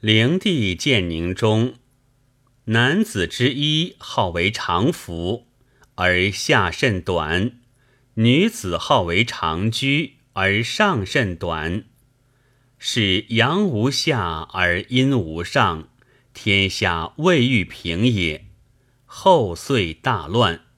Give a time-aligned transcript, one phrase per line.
[0.00, 1.74] 灵帝建宁中
[2.64, 5.46] 男子之一号为长服
[5.96, 7.60] 而下甚短
[8.14, 11.84] 女子号为长居而上甚短
[12.78, 15.90] 是阳无下而阴无上
[16.32, 18.46] 天下未遇平也
[19.04, 20.69] 后遂大乱。